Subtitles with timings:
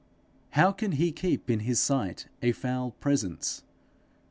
[0.57, 3.61] How can he keep in his sight a foul presence?